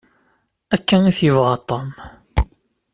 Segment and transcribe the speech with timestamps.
[0.75, 1.89] Akka i t-yebɣa Tom.